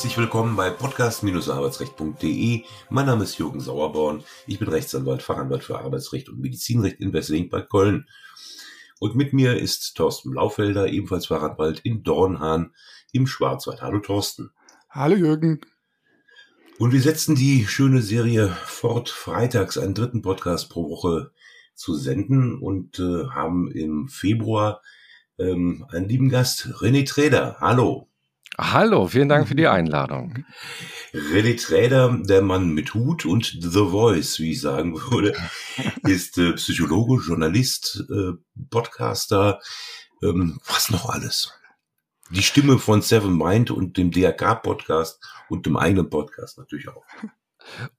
[0.00, 2.64] Herzlich willkommen bei podcast-arbeitsrecht.de.
[2.88, 4.24] Mein Name ist Jürgen Sauerborn.
[4.46, 8.08] Ich bin Rechtsanwalt, Fachanwalt für Arbeitsrecht und Medizinrecht in Wesseling bei Köln.
[8.98, 12.72] Und mit mir ist Thorsten Laufelder, ebenfalls Fachanwalt in Dornhahn
[13.12, 13.82] im Schwarzwald.
[13.82, 14.52] Hallo Thorsten.
[14.88, 15.60] Hallo Jürgen.
[16.78, 21.30] Und wir setzen die schöne Serie fort, freitags einen dritten Podcast pro Woche
[21.74, 24.80] zu senden und äh, haben im Februar
[25.38, 27.58] ähm, einen lieben Gast, René Treder.
[27.60, 28.09] Hallo.
[28.58, 30.44] Hallo, vielen Dank für die Einladung.
[31.12, 35.34] René Träder, der Mann mit Hut und The Voice, wie ich sagen würde,
[36.02, 38.32] ist äh, Psychologe, Journalist, äh,
[38.70, 39.60] Podcaster,
[40.22, 41.52] ähm, was noch alles.
[42.30, 47.04] Die Stimme von Seven Mind und dem DRK-Podcast und dem eigenen Podcast natürlich auch.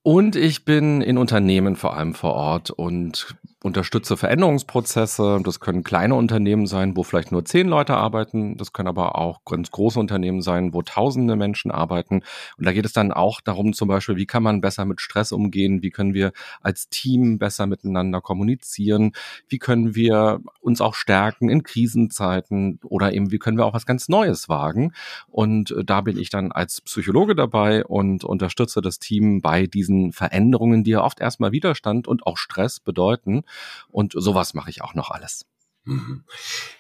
[0.04, 5.40] Und ich bin in Unternehmen vor allem vor Ort und unterstütze Veränderungsprozesse.
[5.44, 8.58] Das können kleine Unternehmen sein, wo vielleicht nur zehn Leute arbeiten.
[8.58, 12.24] Das können aber auch ganz große Unternehmen sein, wo tausende Menschen arbeiten.
[12.58, 15.32] Und da geht es dann auch darum, zum Beispiel, wie kann man besser mit Stress
[15.32, 15.84] umgehen?
[15.84, 19.12] Wie können wir als Team besser miteinander kommunizieren?
[19.48, 22.80] Wie können wir uns auch stärken in Krisenzeiten?
[22.84, 24.94] Oder eben, wie können wir auch was ganz Neues wagen?
[25.28, 30.14] Und äh, da bin ich dann als Psychologe dabei und unterstütze das Team bei diesen
[30.14, 33.44] Veränderungen, die ja oft erstmal Widerstand und auch Stress bedeuten.
[33.90, 35.46] Und sowas mache ich auch noch alles.
[35.84, 36.24] Mhm.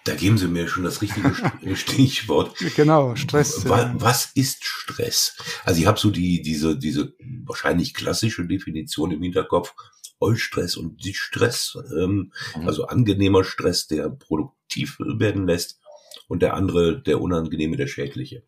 [0.03, 1.33] Da geben Sie mir schon das richtige
[1.75, 2.55] Stichwort.
[2.75, 3.67] Genau, Stress.
[3.67, 5.38] Was, ist Stress?
[5.64, 7.14] Also ich habe so die, diese, diese
[7.45, 9.73] wahrscheinlich klassische Definition im Hinterkopf.
[10.19, 12.67] Eustress und Distress, ähm, mhm.
[12.67, 15.81] also angenehmer Stress, der produktiv werden lässt
[16.27, 18.44] und der andere, der unangenehme, der schädliche.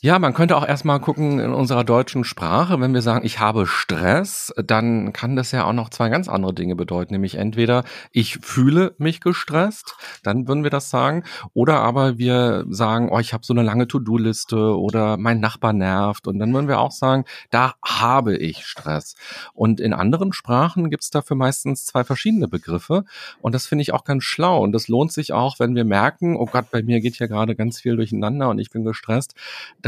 [0.00, 3.66] Ja, man könnte auch erstmal gucken in unserer deutschen Sprache, wenn wir sagen, ich habe
[3.66, 7.82] Stress, dann kann das ja auch noch zwei ganz andere Dinge bedeuten, nämlich entweder
[8.12, 13.32] ich fühle mich gestresst, dann würden wir das sagen, oder aber wir sagen, oh, ich
[13.32, 17.24] habe so eine lange To-Do-Liste oder mein Nachbar nervt und dann würden wir auch sagen,
[17.50, 19.16] da habe ich Stress.
[19.52, 23.04] Und in anderen Sprachen gibt es dafür meistens zwei verschiedene Begriffe
[23.40, 26.36] und das finde ich auch ganz schlau und das lohnt sich auch, wenn wir merken,
[26.36, 29.34] oh Gott, bei mir geht hier gerade ganz viel durcheinander und ich bin gestresst,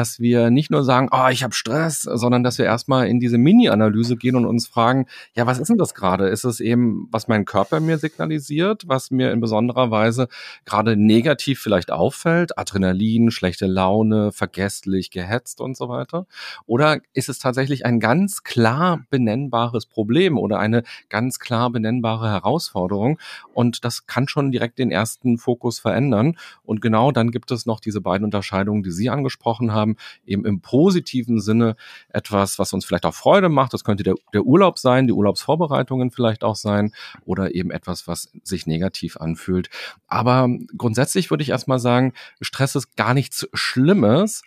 [0.01, 3.37] dass wir nicht nur sagen, oh, ich habe Stress, sondern dass wir erstmal in diese
[3.37, 6.29] Mini-Analyse gehen und uns fragen, ja, was ist denn das gerade?
[6.29, 10.29] Ist es eben, was mein Körper mir signalisiert, was mir in besonderer Weise
[10.65, 16.27] gerade negativ vielleicht auffällt, Adrenalin, schlechte Laune, vergesslich, gehetzt und so weiter?
[16.65, 23.19] Oder ist es tatsächlich ein ganz klar benennbares Problem oder eine ganz klar benennbare Herausforderung?
[23.53, 26.39] Und das kann schon direkt den ersten Fokus verändern.
[26.63, 29.97] Und genau dann gibt es noch diese beiden Unterscheidungen, die Sie angesprochen haben haben,
[30.27, 31.77] eben im positiven Sinne
[32.09, 33.73] etwas, was uns vielleicht auch Freude macht.
[33.73, 36.93] Das könnte der, der Urlaub sein, die Urlaubsvorbereitungen vielleicht auch sein
[37.25, 39.71] oder eben etwas, was sich negativ anfühlt.
[40.07, 44.43] Aber grundsätzlich würde ich erstmal sagen, Stress ist gar nichts Schlimmes.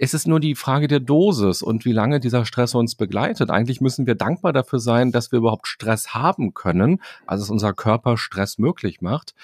[0.00, 3.50] Es ist nur die Frage der Dosis und wie lange dieser Stress uns begleitet.
[3.50, 7.72] Eigentlich müssen wir dankbar dafür sein, dass wir überhaupt Stress haben können, also dass unser
[7.72, 9.34] Körper Stress möglich macht.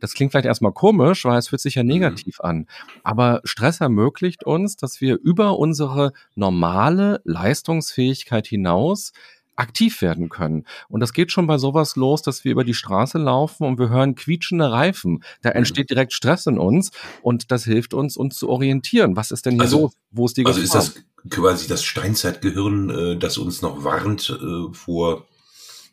[0.00, 1.88] Das klingt vielleicht erstmal komisch, weil es fühlt sich ja mhm.
[1.88, 2.66] negativ an.
[3.02, 9.12] Aber Stress ermöglicht uns, dass wir über unsere normale Leistungsfähigkeit hinaus
[9.56, 10.64] aktiv werden können.
[10.88, 13.88] Und das geht schon bei sowas los, dass wir über die Straße laufen und wir
[13.88, 15.22] hören quietschende Reifen.
[15.42, 15.56] Da mhm.
[15.56, 16.90] entsteht direkt Stress in uns
[17.22, 19.16] und das hilft uns, uns zu orientieren.
[19.16, 19.96] Was ist denn hier also, los?
[20.10, 20.80] Wo ist die Also Gefahr?
[20.80, 25.26] ist das quasi das Steinzeitgehirn, äh, das uns noch warnt äh, vor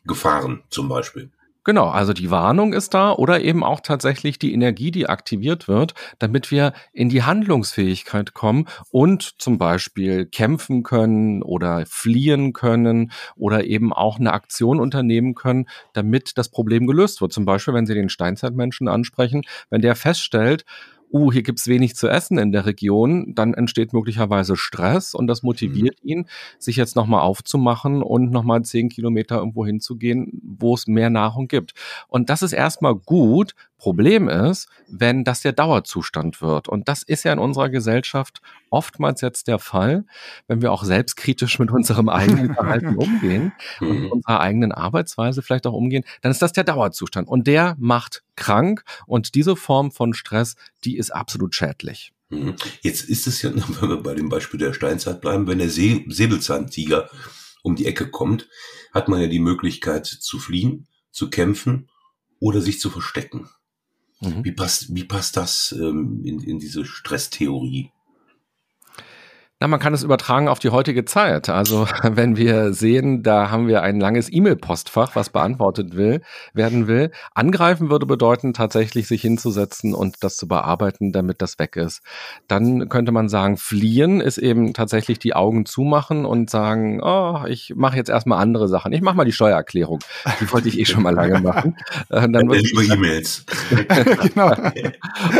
[0.04, 1.30] Gefahren zum Beispiel?
[1.64, 5.92] Genau, also die Warnung ist da oder eben auch tatsächlich die Energie, die aktiviert wird,
[6.18, 13.64] damit wir in die Handlungsfähigkeit kommen und zum Beispiel kämpfen können oder fliehen können oder
[13.64, 17.32] eben auch eine Aktion unternehmen können, damit das Problem gelöst wird.
[17.34, 20.64] Zum Beispiel, wenn Sie den Steinzeitmenschen ansprechen, wenn der feststellt,
[21.12, 25.42] uh, hier gibt's wenig zu essen in der Region, dann entsteht möglicherweise Stress und das
[25.42, 26.08] motiviert mhm.
[26.08, 26.26] ihn,
[26.58, 31.72] sich jetzt nochmal aufzumachen und nochmal zehn Kilometer irgendwo hinzugehen, wo es mehr Nahrung gibt.
[32.08, 36.68] Und das ist erstmal gut, Problem ist, wenn das der Dauerzustand wird.
[36.68, 40.04] Und das ist ja in unserer Gesellschaft oftmals jetzt der Fall,
[40.48, 45.66] wenn wir auch selbstkritisch mit unserem eigenen Verhalten umgehen und mit unserer eigenen Arbeitsweise vielleicht
[45.66, 47.26] auch umgehen, dann ist das der Dauerzustand.
[47.26, 48.84] Und der macht krank.
[49.06, 52.12] Und diese Form von Stress, die ist absolut schädlich.
[52.28, 52.56] Mhm.
[52.82, 53.50] Jetzt ist es ja,
[53.80, 57.08] wenn wir bei dem Beispiel der Steinzeit bleiben, wenn der See Säbelzahntiger
[57.62, 58.46] um die Ecke kommt,
[58.92, 61.88] hat man ja die Möglichkeit zu fliehen, zu kämpfen
[62.40, 63.48] oder sich zu verstecken.
[64.20, 64.44] Mhm.
[64.44, 67.90] Wie, passt, wie passt das ähm, in, in diese Stresstheorie?
[69.62, 71.50] Na, man kann es übertragen auf die heutige Zeit.
[71.50, 76.22] Also, wenn wir sehen, da haben wir ein langes E-Mail-Postfach, was beantwortet will,
[76.54, 77.10] werden will.
[77.34, 82.00] Angreifen würde bedeuten, tatsächlich sich hinzusetzen und das zu bearbeiten, damit das weg ist.
[82.48, 87.74] Dann könnte man sagen, fliehen ist eben tatsächlich die Augen zumachen und sagen, oh, ich
[87.76, 88.94] mache jetzt erstmal andere Sachen.
[88.94, 89.98] Ich mache mal die Steuererklärung.
[90.40, 91.76] Die wollte ich eh schon mal lange machen.
[92.08, 93.44] Äh, dann lieber E-Mails.
[94.22, 94.54] genau.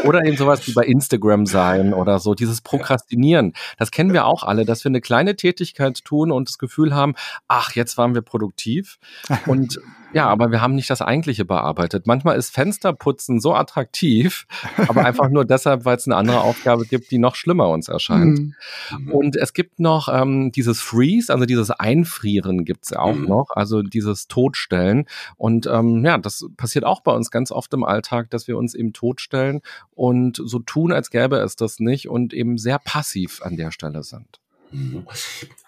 [0.05, 3.55] Oder eben sowas wie bei Instagram sein oder so, dieses Prokrastinieren.
[3.79, 6.95] Das kennen kennen wir auch alle, dass wir eine kleine Tätigkeit tun und das Gefühl
[6.95, 7.15] haben,
[7.49, 8.99] ach, jetzt waren wir produktiv.
[9.47, 9.81] Und
[10.13, 12.07] ja, aber wir haben nicht das Eigentliche bearbeitet.
[12.07, 14.47] Manchmal ist Fensterputzen so attraktiv,
[14.89, 18.39] aber einfach nur deshalb, weil es eine andere Aufgabe gibt, die noch schlimmer uns erscheint.
[18.39, 19.13] Mhm.
[19.13, 23.27] Und es gibt noch ähm, dieses Freeze, also dieses Einfrieren gibt's auch mhm.
[23.27, 25.07] noch, also dieses Totstellen.
[25.37, 28.75] Und ähm, ja, das passiert auch bei uns ganz oft im Alltag, dass wir uns
[28.75, 29.61] eben totstellen
[29.95, 34.03] und so tun, als gäbe es das nicht und eben sehr passiv an der Stelle
[34.03, 34.41] sind.
[34.73, 35.07] Mhm.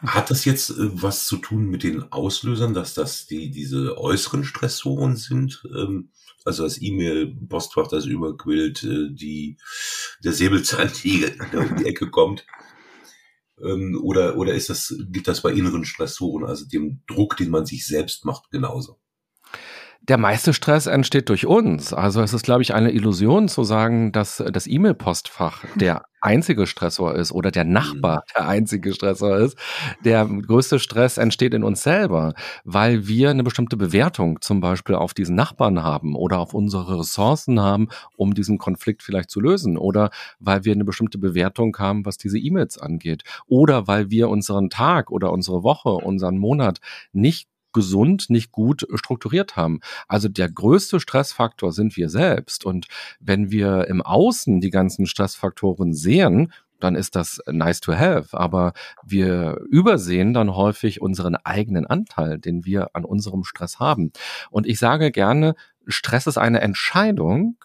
[0.07, 4.45] Hat das jetzt äh, was zu tun mit den Auslösern, dass das die, diese äußeren
[4.45, 5.63] Stressoren sind?
[5.75, 6.11] Ähm,
[6.45, 9.59] also das E-Mail-Postfach, das überquillt, äh, die,
[10.25, 12.47] der Säbelzahntiger, der um die Ecke kommt?
[13.63, 17.67] Ähm, oder, oder ist das, gibt das bei inneren Stressoren, also dem Druck, den man
[17.67, 18.99] sich selbst macht, genauso?
[20.01, 21.93] Der meiste Stress entsteht durch uns.
[21.93, 27.15] Also es ist, glaube ich, eine Illusion zu sagen, dass das E-Mail-Postfach der einzige Stressor
[27.15, 28.33] ist oder der Nachbar mhm.
[28.37, 29.59] der einzige Stressor ist.
[30.05, 32.35] Der größte Stress entsteht in uns selber,
[32.65, 37.61] weil wir eine bestimmte Bewertung zum Beispiel auf diesen Nachbarn haben oder auf unsere Ressourcen
[37.61, 42.17] haben, um diesen Konflikt vielleicht zu lösen oder weil wir eine bestimmte Bewertung haben, was
[42.17, 46.81] diese E-Mails angeht oder weil wir unseren Tag oder unsere Woche, unseren Monat
[47.13, 49.81] nicht gesund, nicht gut strukturiert haben.
[50.09, 52.65] Also der größte Stressfaktor sind wir selbst.
[52.65, 52.87] Und
[53.21, 58.37] wenn wir im Außen die ganzen Stressfaktoren sehen, dann ist das nice to have.
[58.37, 58.73] Aber
[59.05, 64.13] wir übersehen dann häufig unseren eigenen Anteil, den wir an unserem Stress haben.
[64.51, 65.55] Und ich sage gerne,
[65.87, 67.57] Stress ist eine Entscheidung,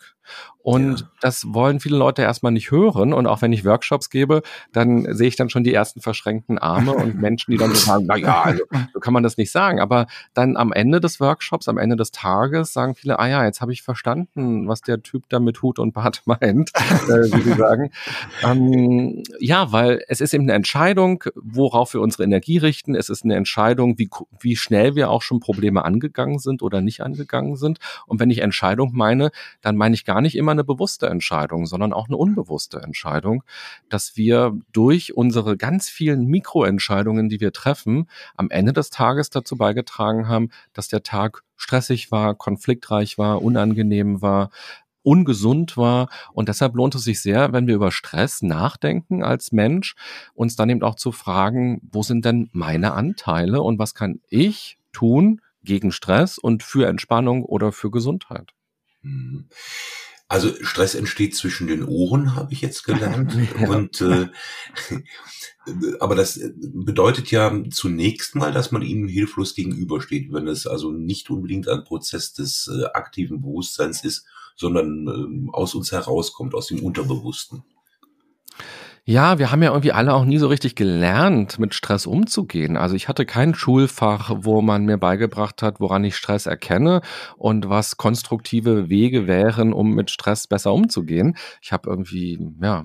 [0.68, 1.08] und ja.
[1.22, 3.14] das wollen viele Leute erstmal nicht hören.
[3.14, 4.42] Und auch wenn ich Workshops gebe,
[4.74, 8.04] dann sehe ich dann schon die ersten verschränkten Arme und Menschen, die dann so sagen,
[8.06, 9.80] na ja, also, so kann man das nicht sagen.
[9.80, 13.62] Aber dann am Ende des Workshops, am Ende des Tages sagen viele, ah ja, jetzt
[13.62, 17.54] habe ich verstanden, was der Typ da mit Hut und Bart meint, äh, wie sie
[17.54, 17.92] sagen.
[18.44, 22.94] Ähm, ja, weil es ist eben eine Entscheidung, worauf wir unsere Energie richten.
[22.94, 24.10] Es ist eine Entscheidung, wie,
[24.42, 27.80] wie schnell wir auch schon Probleme angegangen sind oder nicht angegangen sind.
[28.06, 29.32] Und wenn ich Entscheidung meine,
[29.62, 33.44] dann meine ich gar nicht immer eine bewusste Entscheidung, sondern auch eine unbewusste Entscheidung,
[33.90, 39.58] dass wir durch unsere ganz vielen Mikroentscheidungen, die wir treffen, am Ende des Tages dazu
[39.58, 44.50] beigetragen haben, dass der Tag stressig war, konfliktreich war, unangenehm war,
[45.08, 46.10] ungesund war.
[46.34, 49.96] Und deshalb lohnt es sich sehr, wenn wir über Stress nachdenken als Mensch,
[50.34, 54.78] uns dann eben auch zu fragen, wo sind denn meine Anteile und was kann ich
[54.92, 58.57] tun gegen Stress und für Entspannung oder für Gesundheit?
[59.08, 59.46] Mhm.
[60.30, 63.34] Also Stress entsteht zwischen den Ohren, habe ich jetzt gelernt.
[63.62, 63.70] ja.
[63.70, 64.28] Und äh,
[66.00, 71.30] aber das bedeutet ja zunächst mal, dass man ihnen hilflos gegenübersteht, wenn es also nicht
[71.30, 74.26] unbedingt ein Prozess des äh, aktiven Bewusstseins ist,
[74.58, 77.64] sondern äh, aus uns herauskommt, aus dem Unterbewussten.
[79.10, 82.76] Ja, wir haben ja irgendwie alle auch nie so richtig gelernt, mit Stress umzugehen.
[82.76, 87.00] Also ich hatte kein Schulfach, wo man mir beigebracht hat, woran ich Stress erkenne
[87.38, 91.38] und was konstruktive Wege wären, um mit Stress besser umzugehen.
[91.62, 92.84] Ich habe irgendwie, ja,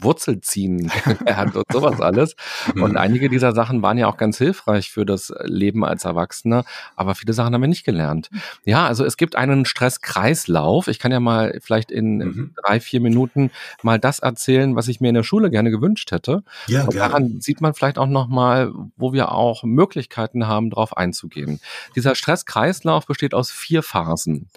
[0.00, 2.36] Wurzelziehen gelernt und sowas alles.
[2.74, 2.96] Und mhm.
[2.96, 6.64] einige dieser Sachen waren ja auch ganz hilfreich für das Leben als Erwachsener,
[6.96, 8.30] aber viele Sachen haben wir nicht gelernt.
[8.64, 10.88] Ja, also es gibt einen Stresskreislauf.
[10.88, 12.54] Ich kann ja mal vielleicht in mhm.
[12.64, 13.50] drei, vier Minuten
[13.82, 16.42] mal das erzählen, was ich mir in der Schule gerne gewünscht hätte.
[16.66, 20.96] Ja, und daran sieht man vielleicht auch noch mal, wo wir auch Möglichkeiten haben, darauf
[20.96, 21.60] einzugehen.
[21.96, 24.48] Dieser Stresskreislauf besteht aus vier Phasen.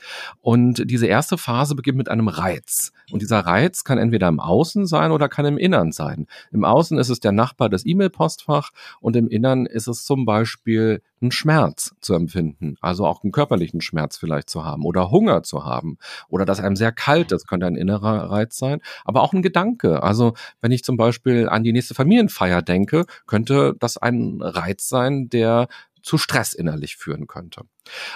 [0.41, 2.91] Und diese erste Phase beginnt mit einem Reiz.
[3.11, 6.27] Und dieser Reiz kann entweder im Außen sein oder kann im Innern sein.
[6.51, 8.69] Im Außen ist es der Nachbar des E-Mail-Postfach
[8.99, 13.81] und im Innern ist es zum Beispiel ein Schmerz zu empfinden, also auch einen körperlichen
[13.81, 15.97] Schmerz vielleicht zu haben oder Hunger zu haben
[16.29, 20.03] oder dass einem sehr kalt ist, könnte ein innerer Reiz sein, aber auch ein Gedanke.
[20.03, 25.29] Also wenn ich zum Beispiel an die nächste Familienfeier denke, könnte das ein Reiz sein,
[25.29, 25.67] der
[26.01, 27.61] zu Stress innerlich führen könnte.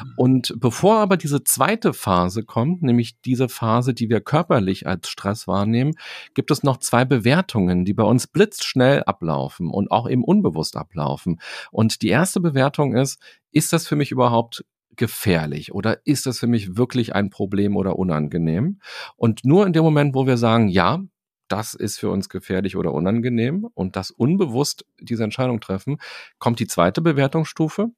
[0.03, 0.13] Mhm.
[0.17, 5.47] Und bevor aber diese zweite Phase kommt, nämlich diese Phase, die wir körperlich als Stress
[5.47, 5.93] wahrnehmen,
[6.33, 11.39] gibt es noch zwei Bewertungen, die bei uns blitzschnell ablaufen und auch eben unbewusst ablaufen.
[11.71, 13.19] Und die erste Bewertung ist,
[13.51, 17.97] ist das für mich überhaupt gefährlich oder ist das für mich wirklich ein Problem oder
[17.97, 18.79] unangenehm?
[19.15, 21.01] Und nur in dem Moment, wo wir sagen, ja,
[21.47, 25.97] das ist für uns gefährlich oder unangenehm und das unbewusst diese Entscheidung treffen,
[26.39, 27.91] kommt die zweite Bewertungsstufe.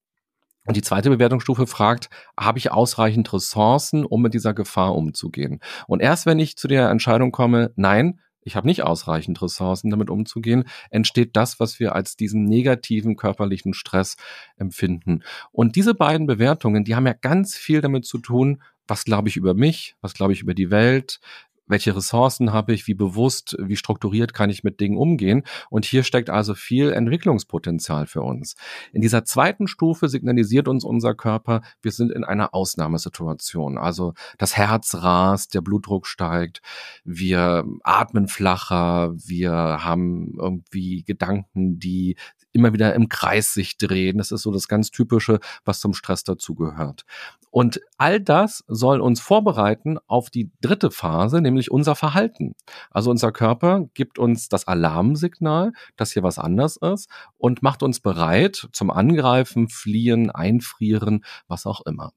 [0.68, 5.62] Und die zweite Bewertungsstufe fragt, habe ich ausreichend Ressourcen, um mit dieser Gefahr umzugehen?
[5.88, 10.10] Und erst wenn ich zu der Entscheidung komme, nein, ich habe nicht ausreichend Ressourcen, damit
[10.10, 14.18] umzugehen, entsteht das, was wir als diesen negativen körperlichen Stress
[14.58, 15.24] empfinden.
[15.52, 19.38] Und diese beiden Bewertungen, die haben ja ganz viel damit zu tun, was glaube ich
[19.38, 21.20] über mich, was glaube ich über die Welt,
[21.68, 25.44] welche Ressourcen habe ich, wie bewusst, wie strukturiert kann ich mit Dingen umgehen.
[25.70, 28.56] Und hier steckt also viel Entwicklungspotenzial für uns.
[28.94, 33.78] In dieser zweiten Stufe signalisiert uns unser Körper, wir sind in einer Ausnahmesituation.
[33.78, 36.62] Also das Herz rast, der Blutdruck steigt,
[37.04, 42.16] wir atmen flacher, wir haben irgendwie Gedanken, die
[42.58, 44.18] immer wieder im Kreis sich drehen.
[44.18, 47.06] Das ist so das ganz typische, was zum Stress dazugehört.
[47.52, 52.56] Und all das soll uns vorbereiten auf die dritte Phase, nämlich unser Verhalten.
[52.92, 58.00] Also unser Körper gibt uns das Alarmsignal, dass hier was anders ist und macht uns
[58.00, 62.12] bereit zum Angreifen, Fliehen, Einfrieren, was auch immer.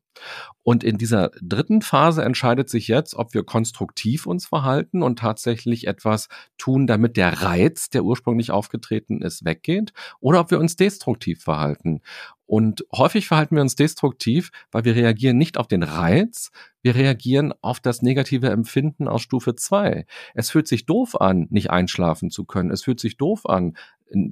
[0.62, 5.86] Und in dieser dritten Phase entscheidet sich jetzt, ob wir konstruktiv uns verhalten und tatsächlich
[5.86, 11.42] etwas tun, damit der Reiz, der ursprünglich aufgetreten ist, weggeht, oder ob wir uns destruktiv
[11.42, 12.02] verhalten.
[12.46, 16.50] Und häufig verhalten wir uns destruktiv, weil wir reagieren nicht auf den Reiz,
[16.82, 20.04] wir reagieren auf das negative Empfinden aus Stufe 2.
[20.34, 22.70] Es fühlt sich doof an, nicht einschlafen zu können.
[22.70, 23.76] Es fühlt sich doof an,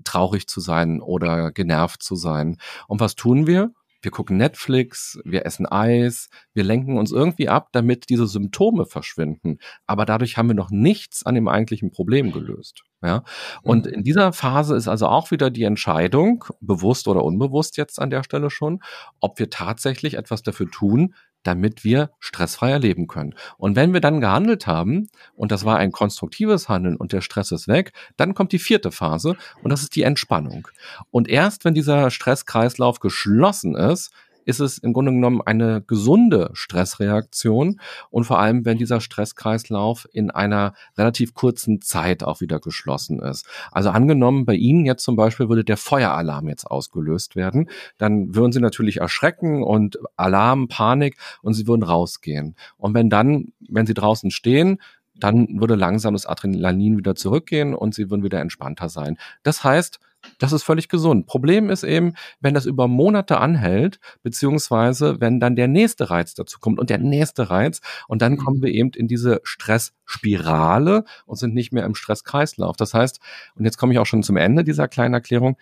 [0.04, 2.58] traurig zu sein oder genervt zu sein.
[2.88, 3.72] Und was tun wir?
[4.02, 9.58] Wir gucken Netflix, wir essen Eis, wir lenken uns irgendwie ab, damit diese Symptome verschwinden.
[9.86, 12.82] Aber dadurch haben wir noch nichts an dem eigentlichen Problem gelöst.
[13.00, 13.22] Ja,
[13.62, 13.92] und mhm.
[13.92, 18.24] in dieser Phase ist also auch wieder die Entscheidung, bewusst oder unbewusst jetzt an der
[18.24, 18.80] Stelle schon,
[19.20, 21.14] ob wir tatsächlich etwas dafür tun,
[21.48, 23.34] damit wir stressfreier leben können.
[23.56, 27.52] Und wenn wir dann gehandelt haben, und das war ein konstruktives Handeln und der Stress
[27.52, 30.68] ist weg, dann kommt die vierte Phase und das ist die Entspannung.
[31.10, 34.12] Und erst wenn dieser Stresskreislauf geschlossen ist,
[34.48, 40.30] ist es im Grunde genommen eine gesunde Stressreaktion und vor allem, wenn dieser Stresskreislauf in
[40.30, 43.46] einer relativ kurzen Zeit auch wieder geschlossen ist.
[43.70, 48.52] Also angenommen, bei Ihnen jetzt zum Beispiel würde der Feueralarm jetzt ausgelöst werden, dann würden
[48.52, 52.56] Sie natürlich erschrecken und Alarm, Panik und Sie würden rausgehen.
[52.78, 54.78] Und wenn dann, wenn Sie draußen stehen,
[55.14, 59.18] dann würde langsam das Adrenalin wieder zurückgehen und sie würden wieder entspannter sein.
[59.42, 59.98] Das heißt,
[60.38, 61.26] das ist völlig gesund.
[61.26, 66.58] Problem ist eben, wenn das über Monate anhält, beziehungsweise wenn dann der nächste Reiz dazu
[66.58, 68.38] kommt und der nächste Reiz und dann mhm.
[68.38, 72.76] kommen wir eben in diese Stressspirale und sind nicht mehr im Stresskreislauf.
[72.76, 73.20] Das heißt,
[73.54, 75.56] und jetzt komme ich auch schon zum Ende dieser kleinen Erklärung,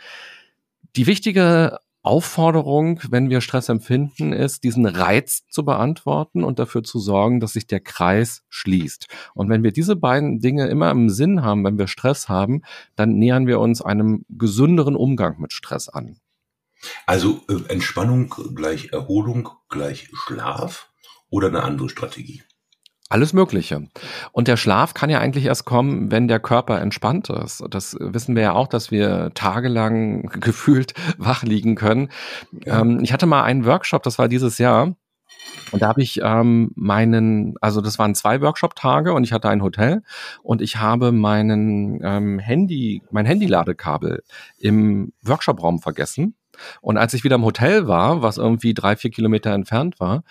[0.97, 7.01] die wichtige Aufforderung, wenn wir Stress empfinden, ist, diesen Reiz zu beantworten und dafür zu
[7.01, 9.09] sorgen, dass sich der Kreis schließt.
[9.35, 12.63] Und wenn wir diese beiden Dinge immer im Sinn haben, wenn wir Stress haben,
[12.95, 16.21] dann nähern wir uns einem gesünderen Umgang mit Stress an.
[17.07, 20.93] Also äh, Entspannung gleich Erholung gleich Schlaf
[21.29, 22.43] oder eine andere Strategie?
[23.09, 23.87] Alles Mögliche.
[24.33, 27.63] Und der Schlaf kann ja eigentlich erst kommen, wenn der Körper entspannt ist.
[27.71, 32.09] Das wissen wir ja auch, dass wir tagelang gefühlt wach liegen können.
[32.65, 32.81] Ja.
[32.81, 34.97] Ähm, ich hatte mal einen Workshop, das war dieses Jahr.
[35.71, 39.63] Und da habe ich ähm, meinen, also das waren zwei Workshop-Tage und ich hatte ein
[39.63, 40.03] Hotel
[40.43, 44.23] und ich habe meinen ähm, Handy, mein Handyladekabel
[44.59, 46.35] im Workshop-Raum vergessen.
[46.81, 50.25] Und als ich wieder im Hotel war, was irgendwie drei, vier Kilometer entfernt war,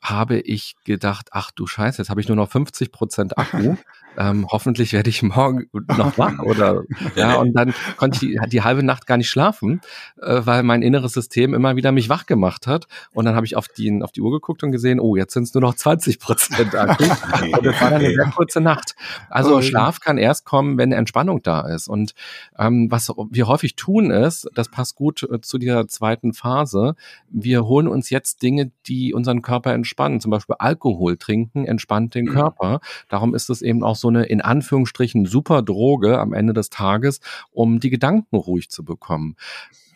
[0.00, 3.76] habe ich gedacht, ach du Scheiße, jetzt habe ich nur noch 50 Prozent Akku.
[4.18, 6.82] ähm, hoffentlich werde ich morgen noch wach oder
[7.14, 9.80] ja und dann konnte ich die, die halbe Nacht gar nicht schlafen,
[10.20, 12.86] äh, weil mein inneres System immer wieder mich wach gemacht hat.
[13.12, 15.44] Und dann habe ich auf die auf die Uhr geguckt und gesehen, oh jetzt sind
[15.44, 17.04] es nur noch 20 Prozent Akku.
[17.58, 18.94] Und das war dann eine sehr kurze Nacht.
[19.30, 21.88] Also oh, Schlaf kann erst kommen, wenn Entspannung da ist.
[21.88, 22.14] Und
[22.58, 26.94] ähm, was wir häufig tun ist, das passt gut äh, zu dieser zweiten Phase,
[27.28, 32.26] wir holen uns jetzt Dinge, die unseren Körper entspannen, zum Beispiel Alkohol trinken entspannt den
[32.26, 32.30] mhm.
[32.30, 32.80] Körper.
[33.08, 37.20] Darum ist es eben auch so eine in Anführungsstrichen super Droge am Ende des Tages,
[37.50, 39.36] um die Gedanken ruhig zu bekommen.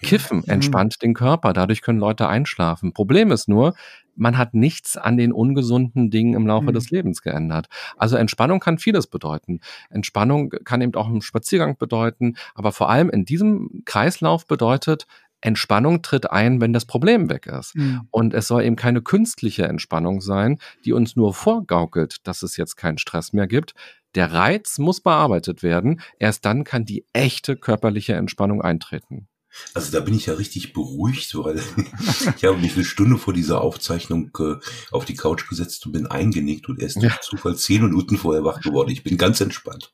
[0.02, 0.48] Kiffen mhm.
[0.48, 2.92] entspannt den Körper, dadurch können Leute einschlafen.
[2.92, 3.74] Problem ist nur,
[4.14, 6.74] man hat nichts an den ungesunden Dingen im Laufe mhm.
[6.74, 7.68] des Lebens geändert.
[7.96, 9.60] Also Entspannung kann vieles bedeuten.
[9.88, 15.06] Entspannung kann eben auch einen Spaziergang bedeuten, aber vor allem in diesem Kreislauf bedeutet,
[15.42, 17.76] Entspannung tritt ein, wenn das Problem weg ist.
[17.76, 18.08] Mhm.
[18.10, 22.76] Und es soll eben keine künstliche Entspannung sein, die uns nur vorgaukelt, dass es jetzt
[22.76, 23.74] keinen Stress mehr gibt.
[24.14, 26.00] Der Reiz muss bearbeitet werden.
[26.18, 29.28] Erst dann kann die echte körperliche Entspannung eintreten.
[29.74, 31.60] Also da bin ich ja richtig beruhigt, weil
[32.36, 34.54] ich habe mich eine Stunde vor dieser Aufzeichnung äh,
[34.90, 38.60] auf die Couch gesetzt und bin eingenickt und erst durch Zufall zehn Minuten vorher wach
[38.60, 38.90] geworden.
[38.90, 39.92] Ich bin ganz entspannt.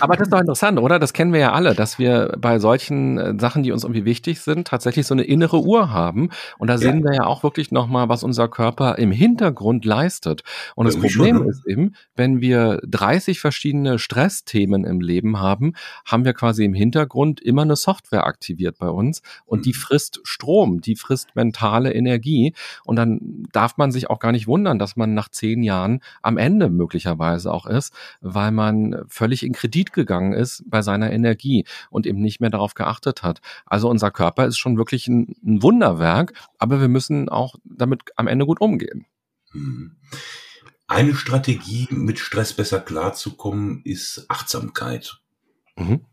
[0.00, 0.98] Aber das ist doch interessant, oder?
[0.98, 4.40] Das kennen wir ja alle, dass wir bei solchen äh, Sachen, die uns irgendwie wichtig
[4.40, 6.30] sind, tatsächlich so eine innere Uhr haben.
[6.58, 6.78] Und da ja.
[6.78, 10.42] sehen wir ja auch wirklich nochmal, was unser Körper im Hintergrund leistet.
[10.74, 11.50] Und das Problem schon, ne?
[11.50, 15.74] ist eben, wenn wir 30 verschiedene Stressthemen im Leben haben,
[16.06, 19.74] haben wir quasi im Hintergrund immer eine Software aktiviert bei uns und die mhm.
[19.74, 22.54] frisst Strom, die frisst mentale Energie.
[22.84, 26.38] Und dann darf man sich auch gar nicht wundern, dass man nach zehn Jahren am
[26.38, 32.06] Ende möglicherweise auch ist, weil man völlig in Kredit gegangen ist bei seiner Energie und
[32.06, 33.40] eben nicht mehr darauf geachtet hat.
[33.66, 38.28] Also unser Körper ist schon wirklich ein, ein Wunderwerk, aber wir müssen auch damit am
[38.28, 39.06] Ende gut umgehen.
[39.52, 39.96] Mhm.
[40.86, 45.20] Eine Strategie, mit Stress besser klarzukommen, ist Achtsamkeit.
[45.76, 46.06] Mhm.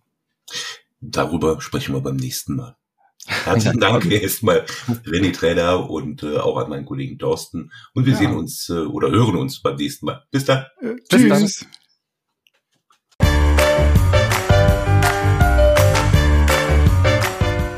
[0.99, 2.75] Darüber sprechen wir beim nächsten Mal.
[3.27, 4.65] Herzlichen Dank erstmal
[5.05, 7.71] René Träder und äh, auch an meinen Kollegen Thorsten.
[7.93, 8.19] Und wir ja.
[8.19, 10.23] sehen uns äh, oder hören uns beim nächsten Mal.
[10.31, 10.65] Bis dann.
[10.81, 11.59] Äh, Bis tschüss.
[11.59, 11.71] Dann.